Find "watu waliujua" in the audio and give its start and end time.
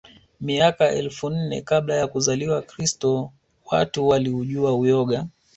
3.71-4.75